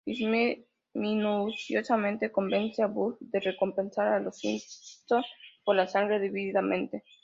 Smithers, 0.07 0.65
minuciosamente, 0.95 2.31
convence 2.31 2.81
a 2.81 2.87
Burns 2.87 3.17
de 3.19 3.39
recompensar 3.39 4.07
a 4.07 4.19
los 4.19 4.39
Simpson 4.39 5.23
por 5.63 5.75
la 5.75 5.87
sangre 5.87 6.17
debidamente. 6.17 7.03